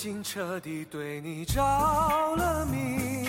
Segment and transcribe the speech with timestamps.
[0.00, 3.28] 经彻底对你着了迷，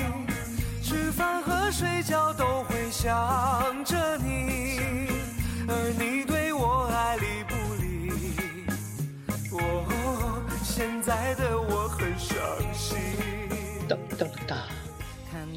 [0.83, 5.07] 吃饭和睡觉都会想着你，
[5.67, 8.67] 而你对我爱理不理。
[9.51, 12.37] 哦，现在的我很伤
[12.71, 12.99] 心。
[13.89, 14.88] 噔噔哒。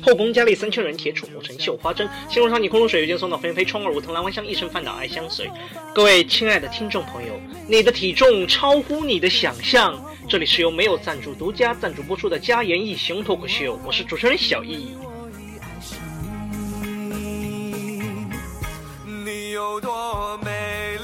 [0.01, 2.09] 后宫佳丽三千人，铁杵磨成绣花针。
[2.29, 5.51] 心如上你空如水，月间送到飞飞，冲而无藤兰花香，一生烦恼爱相随。
[5.95, 10.03] 各位亲爱的听众朋友，你的体重超乎你的想象。
[10.29, 14.97] 这里是由没有赞助、独家赞助播出的家言异形脱口秀，我是主持人小易。
[19.25, 20.51] 你有多美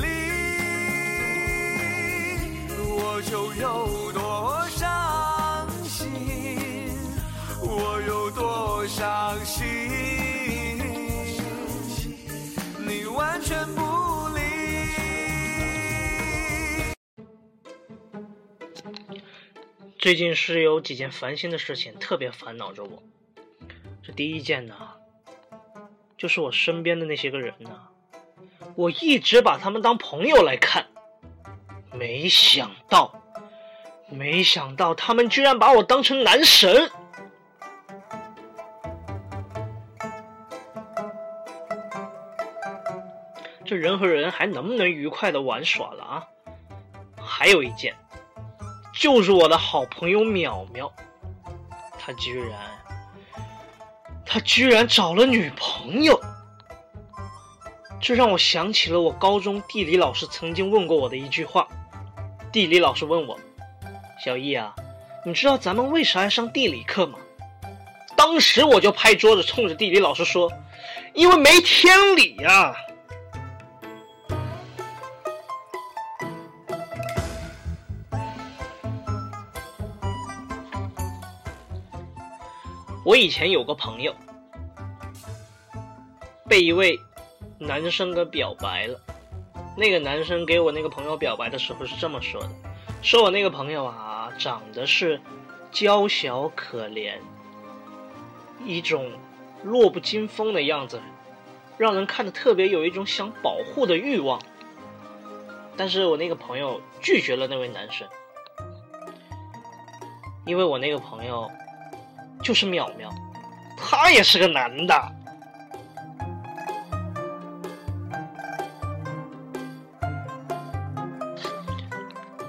[0.00, 0.06] 丽，
[2.78, 4.22] 我就有多
[9.08, 9.64] 伤心，
[12.86, 13.80] 你完全不
[14.36, 14.42] 理。
[19.98, 23.02] 最近是有几件烦心的事情特别烦恼着我。
[24.02, 24.74] 这第一件呢，
[26.18, 27.70] 就是我身边的那些个人呢，
[28.74, 30.86] 我一直把他们当朋友来看，
[31.94, 33.22] 没想到，
[34.10, 36.90] 没想到他们居然把我当成男神。
[43.68, 46.24] 这人和人还能不能愉快的玩耍了啊？
[47.20, 47.94] 还有一件。
[48.98, 50.90] 就是我的好朋友淼淼，
[51.98, 52.58] 他居然，
[54.24, 56.18] 他居然找了女朋友，
[58.00, 61.68] 这让我想起了我高中地理老师曾经问过我的一句话。
[62.50, 63.38] 地理老师问我
[64.24, 64.74] ：“小易啊，
[65.26, 67.18] 你知道咱们为啥要上地理课吗？”
[68.16, 70.50] 当时我就拍桌子，冲着地理老师说
[71.12, 72.74] ：“因为没天理呀！”
[83.08, 84.14] 我以前有个朋友，
[86.46, 87.00] 被一位
[87.58, 89.00] 男生给表白了。
[89.78, 92.50] 那个男生给我那个朋友表白的时候是这么说的
[93.00, 95.22] ：“说我那个朋友啊，长得是
[95.72, 97.14] 娇小可怜，
[98.66, 99.10] 一种
[99.62, 101.00] 弱不禁风的样子，
[101.78, 104.38] 让人看着特别有一种想保护的欲望。”
[105.78, 108.06] 但是我那个朋友拒绝了那位男生，
[110.44, 111.50] 因为我那个朋友。
[112.48, 113.10] 就是淼淼，
[113.76, 114.94] 他也是个男的，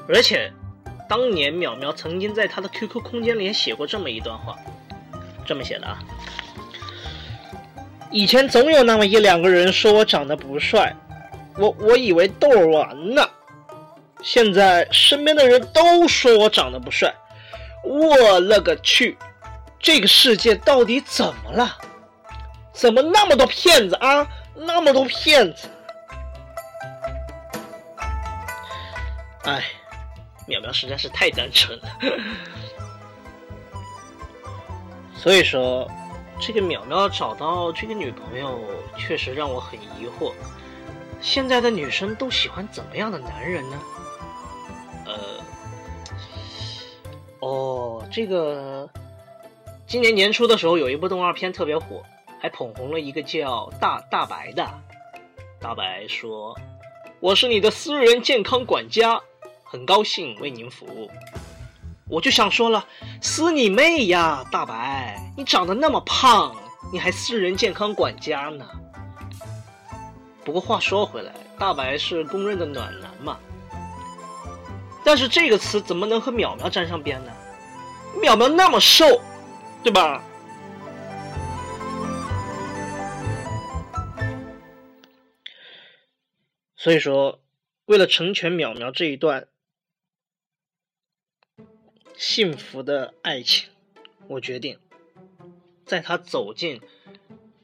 [0.07, 0.53] 而且
[1.09, 4.57] 当年淼淼曾经在他的 QQ 空间里写过这么一段话，
[5.45, 5.99] 这么写的啊：
[8.09, 10.95] 以前总有那么一两个人说我长得不帅，
[11.57, 13.29] 我我以为逗玩呢，
[14.23, 17.13] 现在身边的人都说我长得不帅，
[17.83, 19.17] 我勒个去！
[19.79, 21.77] 这个世界到底怎么了？
[22.71, 24.25] 怎么那么多骗子啊？
[24.55, 25.67] 那么多骗子！
[29.43, 29.63] 哎，
[30.47, 31.89] 淼淼实在是太单纯了。
[35.17, 35.89] 所以说，
[36.39, 38.59] 这个淼淼找到这个女朋友，
[38.97, 40.33] 确实让我很疑惑。
[41.19, 43.81] 现在的女生都喜欢怎么样的男人呢？
[45.05, 45.19] 呃，
[47.39, 48.89] 哦，这个。
[49.89, 52.03] 今年年初的时候，有一部动画片特别火，
[52.39, 54.63] 还捧红了一个叫大大白的。
[55.59, 56.55] 大白说
[57.19, 59.19] ：“我是你的私人健康管家，
[59.63, 61.09] 很高兴为您服务。”
[62.07, 62.85] 我就想说了，
[63.19, 66.55] 撕你妹呀，大白，你长得那么胖，
[66.93, 68.67] 你还私人健康管家呢？
[70.45, 73.39] 不过话说回来，大白是公认的暖男嘛。
[75.03, 77.31] 但是这个词怎么能和淼淼沾上边呢？
[78.21, 79.19] 淼淼那么瘦。
[79.81, 80.23] 对吧？
[86.75, 87.41] 所以说，
[87.85, 89.47] 为了成全淼淼这一段
[92.15, 93.69] 幸福的爱情，
[94.27, 94.79] 我决定，
[95.85, 96.81] 在他走进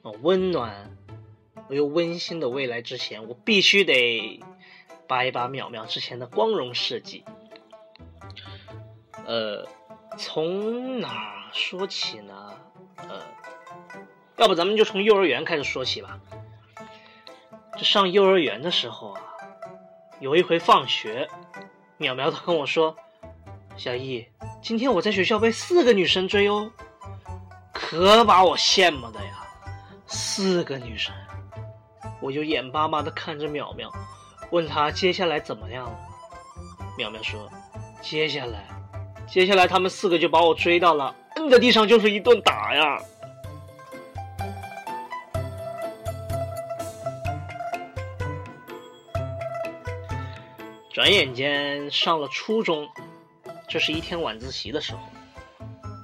[0.02, 0.98] 啊温暖
[1.70, 4.42] 而又温馨的未来之前，我必须得
[5.08, 7.24] 扒一扒淼淼之前的光荣事迹。
[9.26, 9.68] 呃。
[10.18, 12.54] 从哪儿说起呢？
[12.98, 13.22] 呃，
[14.36, 16.20] 要不咱们就从幼儿园开始说起吧。
[17.78, 19.22] 这上幼儿园的时候啊，
[20.20, 21.30] 有一回放学，
[21.98, 22.94] 淼淼她跟我说
[23.78, 24.28] ：“小易，
[24.62, 26.70] 今天我在学校被四个女生追哦，
[27.72, 29.48] 可把我羡慕的呀！
[30.06, 31.16] 四个女生，
[32.20, 33.90] 我就眼巴巴的看着淼淼，
[34.52, 35.98] 问她接下来怎么样了。
[36.98, 37.50] 淼淼说：
[38.02, 38.68] 接下来，
[39.26, 43.02] 接下来他们四个就把我追到了，摁在地上就是一顿打呀。”
[50.92, 52.88] 转眼间上了初中，
[53.68, 55.00] 这是一天晚自习的时候，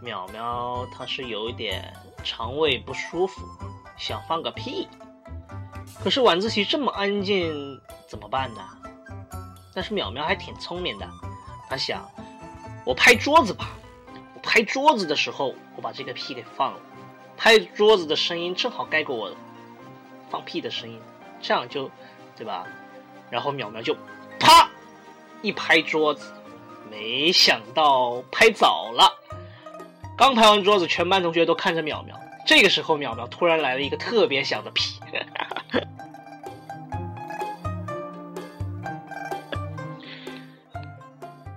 [0.03, 1.93] 淼淼她是有一点
[2.25, 3.41] 肠胃不舒服，
[3.97, 4.89] 想放个屁。
[6.03, 8.61] 可是晚自习这么安静，怎么办呢？
[9.73, 11.09] 但是淼淼还挺聪明的，
[11.69, 12.05] 她想，
[12.85, 13.69] 我拍桌子吧。
[14.53, 16.80] 拍桌子的时候，我把这个屁给放了，
[17.38, 19.31] 拍桌子的声音正好盖过我
[20.30, 21.00] 放屁的声音，
[21.42, 21.89] 这样就，
[22.36, 22.68] 对吧？
[23.30, 23.95] 然后淼淼就
[24.38, 24.69] 啪。
[25.42, 26.33] 一拍桌子，
[26.89, 29.18] 没想到拍早了。
[30.18, 32.12] 刚拍完桌子，全班同学都看着淼淼。
[32.45, 35.00] 这个时候，淼淼突然来了一个特别响的屁。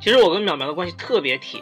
[0.00, 1.60] 其实我跟淼淼的关系特别铁，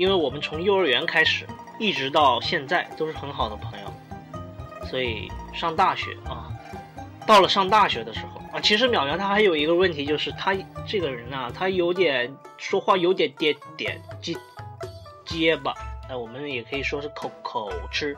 [0.00, 1.46] 因为我们从幼儿园开始，
[1.78, 4.86] 一直到现在都是很好的朋友。
[4.86, 6.48] 所以上大学啊，
[7.26, 8.40] 到了上大学的时候。
[8.50, 10.56] 啊，其实淼淼她还有一个问题，就是她
[10.86, 14.34] 这个人啊，她有点说话有点点点结
[15.26, 15.74] 结巴，
[16.08, 18.16] 哎，我们也可以说是口口吃。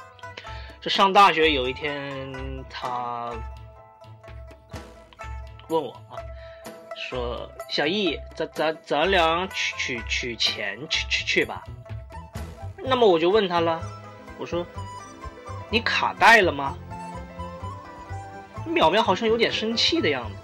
[0.80, 3.32] 这上大学有一天，他
[5.66, 6.14] 问我啊，
[7.12, 11.62] 说小易，咱咱咱俩取取取钱去去去吧。
[12.78, 13.78] 那么我就问他了，
[14.38, 14.66] 我说
[15.68, 16.74] 你卡带了吗？
[18.66, 20.36] 淼淼好像有点生气的样子，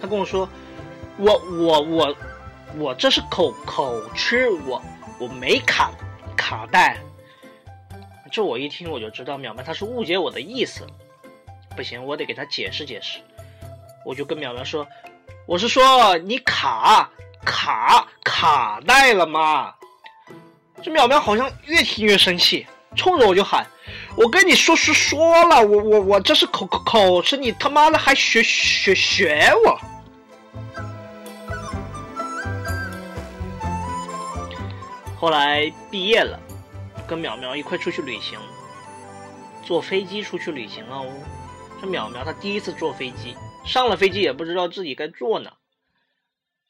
[0.00, 0.48] 他跟我说
[1.18, 2.16] ：“我我我
[2.78, 4.82] 我这是口口吃，我
[5.18, 5.92] 我没卡
[6.34, 6.96] 卡带。”
[8.32, 10.86] 这我一听我就知道淼淼他是误解我的意思，
[11.76, 13.20] 不行，我得给他解释解释。
[14.02, 14.88] 我就跟淼淼说
[15.50, 17.10] ：“我是说你卡
[17.44, 19.74] 卡卡带了吗？”
[20.80, 22.64] 这淼淼好像越听越生气，
[22.94, 23.66] 冲着我就喊。
[24.14, 29.76] 我跟你说说说了，我我我这是口口口吃，你他妈的还学学学我！
[35.18, 36.38] 后来毕业了，
[37.08, 38.38] 跟淼淼一块出去旅行，
[39.64, 41.06] 坐飞机出去旅行哦。
[41.82, 45.56] 这淼淼她第一次坐飞机，上了飞机也不知道自己该坐哪。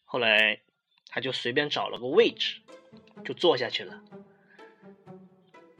[0.04, 0.60] 后来，
[1.08, 2.60] 他就随便找了个位置，
[3.24, 4.00] 就坐下去了。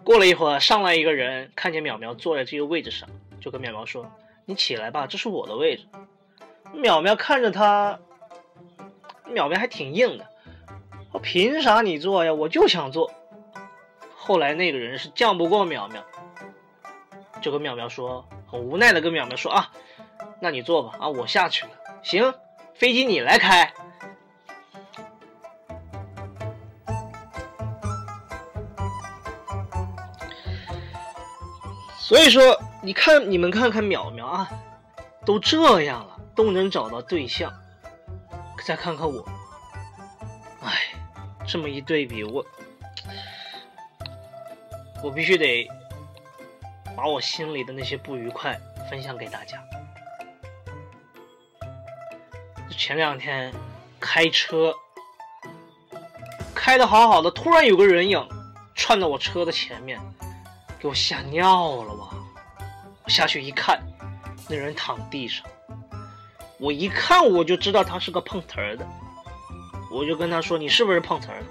[0.03, 3.09] 过了一会儿，上来一个人，看见淼淼坐在这个位置上，
[3.41, 4.11] 就跟淼淼说
[4.47, 5.85] ：“你起来吧，这是我的位置。”
[6.75, 8.01] 淼淼看着他，
[9.27, 10.27] 淼淼还挺硬的
[11.13, 12.33] ：“我凭啥你坐呀？
[12.33, 13.13] 我就想坐。”
[14.15, 16.03] 后来那个人是犟不过淼淼，
[17.41, 19.71] 就跟淼淼说，很无奈的跟淼淼说：“啊，
[20.41, 21.71] 那你坐吧，啊，我下去了。
[22.03, 22.35] 行，
[22.75, 23.73] 飞机你来开。”
[31.99, 34.51] 所以说，你看，你们看看淼淼啊，
[35.25, 37.53] 都这样了，都能找到对象。
[38.67, 39.27] 再看看我，
[40.63, 40.93] 哎，
[41.47, 42.45] 这么一对比，我，
[45.03, 45.67] 我必须得
[46.97, 49.63] 把我心里的那些不愉快分享给大家。
[52.71, 53.53] 前两天
[53.99, 54.75] 开车
[56.55, 58.27] 开的好好的，突然有个人影
[58.75, 60.01] 窜到我车的前面。
[60.79, 62.09] 给我吓尿了吧！
[63.05, 63.79] 我下去一看，
[64.49, 65.45] 那人躺地上，
[66.59, 68.89] 我一看我就知道他是个碰瓷儿的，
[69.93, 71.45] 我就跟他说：“你是不是碰瓷儿？”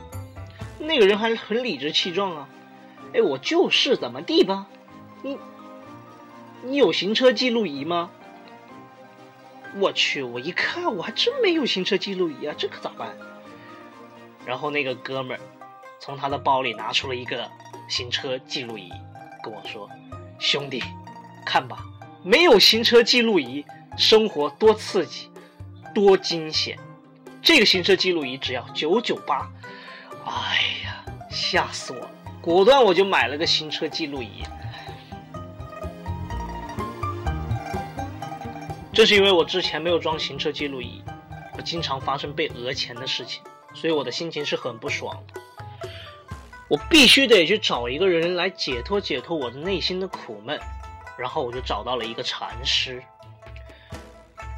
[0.82, 2.50] 那个人还很理直气壮啊！
[3.14, 4.66] 哎，我就是怎么地吧？
[5.22, 5.38] 你
[6.64, 8.10] 你有行车记录仪吗？
[9.76, 13.16] 我去，我一看我还真没有行车记录仪啊，这可咋办？
[14.46, 15.40] 然后那个哥们儿
[16.00, 17.50] 从他的包里拿出了一个
[17.88, 18.90] 行车记录仪。
[19.42, 19.90] 跟我说，
[20.38, 20.84] 兄弟，
[21.46, 21.86] 看吧，
[22.24, 23.66] 没有行车记录仪，
[23.98, 25.30] 生活多刺激，
[25.94, 26.78] 多惊险。
[27.42, 29.50] 这个行车记录仪只要九九八，
[30.26, 32.12] 哎呀，吓死我了！
[32.42, 34.44] 果断我就买了个行车记录仪。
[39.00, 41.02] 这是因为我之前没有装行车记录仪，
[41.56, 43.42] 我经常发生被讹钱的事情，
[43.74, 45.40] 所以我的心情是很不爽的。
[46.68, 50.60] 我必须得去找一个人来解脱解脱我的内心的苦闷。
[51.18, 53.02] 然后我就找到了一个禅师。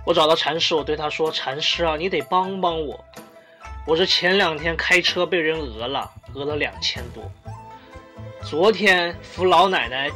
[0.07, 3.05] 我找到禅师，我对他说：“禅师啊，你得帮帮我。
[3.85, 7.31] 我这前两天开车被人讹了，讹了两千多。
[8.43, 10.09] 昨天扶老奶奶，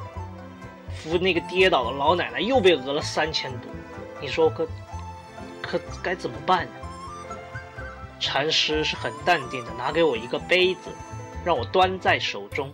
[0.96, 3.70] 扶那个跌倒的老奶奶又被讹了三千多。
[4.22, 4.68] 你说可
[5.62, 6.72] 可该怎么办呢？”
[8.20, 10.90] 禅师是很淡定的，拿给我一个杯子，
[11.44, 12.74] 让我端在手中。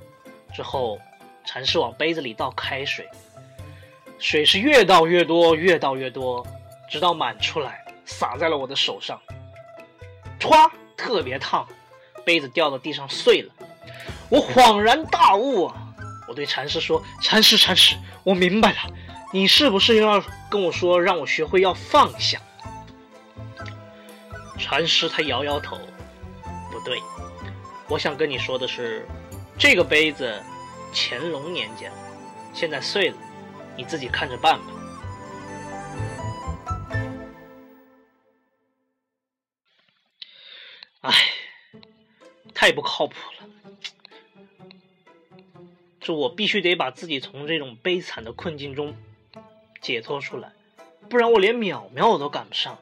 [0.54, 1.00] 之后，
[1.46, 3.10] 禅师往杯子里倒开水，
[4.20, 6.46] 水是越倒越多，越倒越多，
[6.90, 9.20] 直到满出来，洒在了我的手上。
[10.40, 11.68] 歘，特别烫，
[12.24, 13.54] 杯子掉到地上碎了。
[14.30, 15.76] 我恍然大悟啊！
[16.28, 18.78] 我对禅师说：“禅师，禅师，我明白了，
[19.32, 22.42] 你是不是又要跟我说，让我学会要放下？”
[24.60, 25.80] 禅师他摇摇头，
[26.70, 27.02] 不对，
[27.88, 29.08] 我想跟你说的是，
[29.58, 30.40] 这个杯子
[30.94, 31.92] 乾隆年间，
[32.54, 33.18] 现在碎了，
[33.76, 34.66] 你自己看着办吧。
[41.02, 41.14] 哎，
[42.54, 43.48] 太不靠谱了！
[46.00, 48.96] 这我必须得把自己从这种悲惨的困境中
[49.82, 50.52] 解脱出来，
[51.10, 52.78] 不然我连淼淼我都赶不上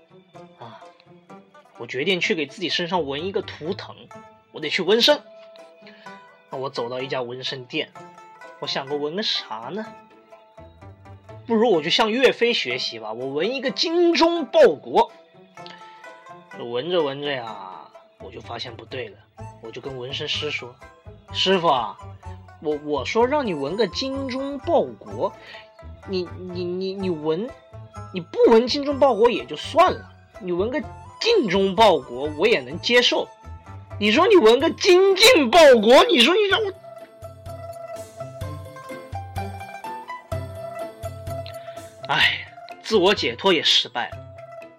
[0.59, 0.83] 啊！
[1.77, 3.95] 我决定去给自己身上纹一个图腾，
[4.51, 5.21] 我得去纹身。
[6.51, 7.91] 那我走到一家纹身店，
[8.59, 9.85] 我想过纹个啥呢？
[11.47, 15.11] 不如我就向岳飞学习吧，我纹一个精忠报国。
[16.59, 17.87] 纹着纹着呀，
[18.19, 19.17] 我就发现不对了，
[19.61, 20.75] 我就跟纹身师说
[21.31, 21.97] ：“师傅啊，
[22.61, 25.33] 我我说让你纹个精忠报国，
[26.09, 27.49] 你你你你纹，
[28.13, 30.11] 你不纹精忠报国也就算了，
[30.41, 30.81] 你纹个。”
[31.19, 33.27] 精忠报国，我也能接受。
[33.99, 36.71] 你说你纹个精进报国，你说你让我……
[42.07, 42.47] 哎，
[42.81, 44.17] 自我解脱也失败了。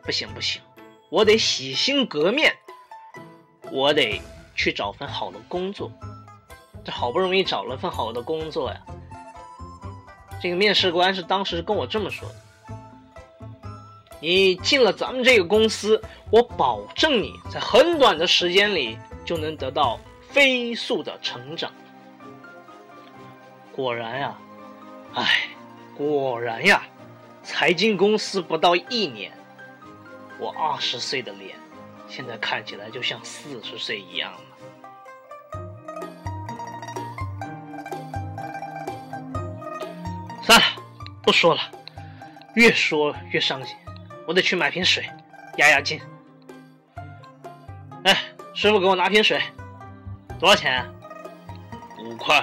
[0.02, 0.62] 不行不行，
[1.10, 2.56] 我得洗心革面，
[3.70, 4.22] 我得
[4.54, 5.92] 去找份好的工作。
[6.82, 8.80] 这好不容易找了份好的工作呀，
[10.40, 12.34] 这个面试官是当时跟我这么说的。
[14.20, 21.72] 你进了咱们这个公司，我保证你在很短的时间里就能得到飞速的成长。
[23.72, 24.38] 果然呀，
[25.14, 25.48] 哎，
[25.96, 26.82] 果然呀，
[27.42, 29.32] 才进公司不到一年，
[30.38, 31.56] 我二十岁的脸，
[32.06, 34.32] 现在看起来就像四十岁一样。
[34.32, 34.40] 了，
[41.30, 41.60] 不说了，
[42.54, 43.76] 越说越伤心。
[44.26, 45.08] 我得去买瓶水，
[45.58, 46.00] 压压惊。
[48.02, 48.16] 哎，
[48.52, 49.40] 师傅，给我拿瓶水，
[50.40, 50.84] 多少钱？
[52.00, 52.42] 五块。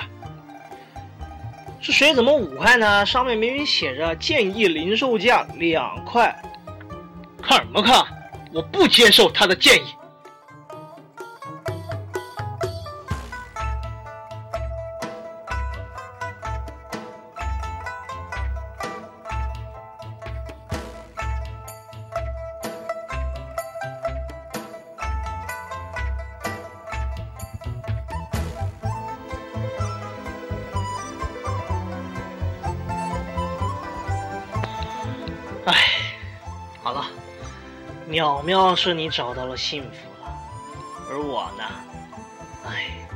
[1.82, 3.06] 这水怎么五块呢？
[3.06, 6.34] 上面明明写着建议零售价两块。
[7.44, 8.06] 看什么看？
[8.54, 9.97] 我不接受他的建议。
[38.18, 40.36] 淼淼是你找到了幸福了，
[41.08, 41.64] 而我呢，
[42.66, 43.08] 哎，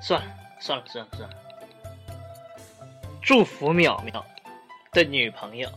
[0.00, 0.26] 算了
[0.60, 1.36] 算了算了算了，
[3.20, 4.22] 祝福淼淼
[4.92, 5.68] 的女朋友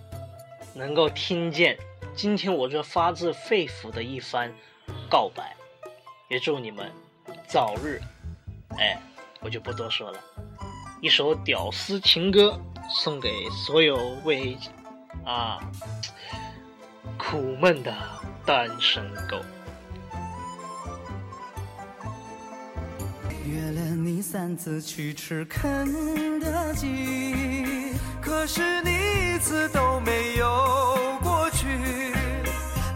[0.76, 1.76] 能够听见
[2.16, 4.54] 今天我这发自肺腑的一番
[5.10, 5.56] 告白，
[6.30, 6.92] 也祝你们
[7.48, 8.00] 早日，
[8.78, 9.02] 哎，
[9.40, 10.20] 我就不多说了，
[11.02, 14.56] 一首屌丝情歌送给所有为。
[15.26, 15.60] 啊，
[17.18, 17.94] 苦闷的
[18.46, 19.38] 单身狗。
[23.46, 31.66] 约了你三次去吃肯德基，可是你一次都没有过去，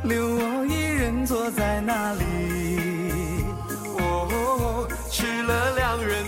[0.03, 3.45] 留我一人坐在那里。
[3.97, 6.25] 哦，吃了两人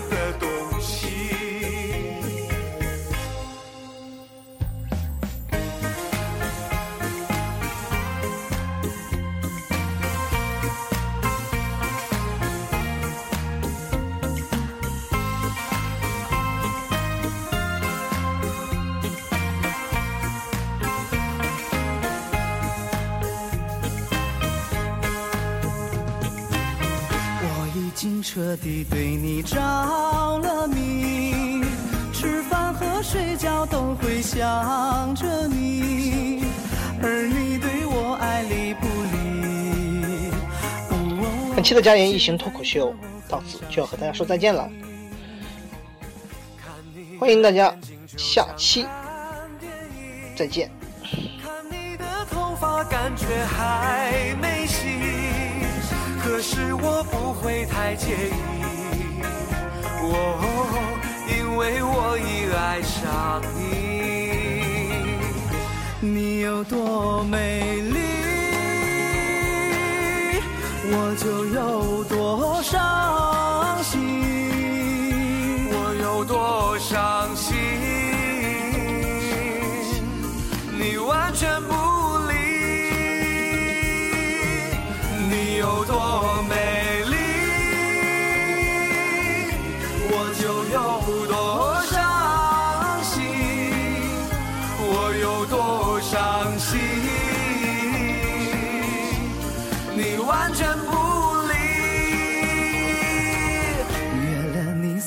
[28.34, 31.62] 彻底对你着了迷，
[32.12, 36.42] 吃饭和睡觉都会想着你，
[37.00, 40.32] 而你对我爱理不理。
[41.54, 42.92] 本期的家言一行脱口秀
[43.28, 44.68] 到此就要和大家说再见了，
[47.20, 47.72] 欢迎大家
[48.16, 48.84] 下期
[50.34, 50.68] 再见。
[51.40, 54.88] 看你的头发，感觉还没洗，
[56.46, 58.34] 是我不会太介意，
[60.02, 60.12] 哦，
[61.26, 63.64] 因为我已爱上你。
[66.02, 67.98] 你有多美丽，
[70.92, 73.98] 我就有多伤心，
[75.72, 77.00] 我有多伤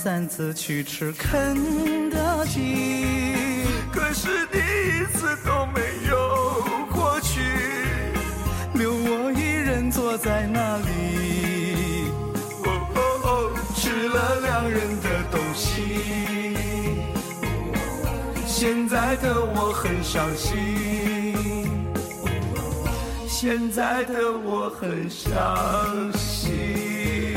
[0.08, 3.04] 三次去吃肯德基，
[3.92, 7.42] 可是第一次都没有过去，
[8.74, 12.10] 留我一人坐在那里，
[12.64, 16.56] 哦哦哦，吃了两人的东西。
[18.46, 21.36] 现在的我很伤心，
[23.28, 27.37] 现在的我很伤心。